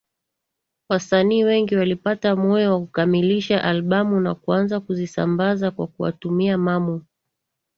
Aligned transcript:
Wasanii 0.89 1.43
wengi 1.43 1.75
walipata 1.75 2.35
moyo 2.35 2.73
wa 2.73 2.79
kukamilisha 2.79 3.63
albamu 3.63 4.19
na 4.21 4.35
kuanza 4.35 4.79
kuzisambaza 4.79 5.71
kwa 5.71 5.87
kuwatumia 5.87 6.57
Mamu 6.57 7.05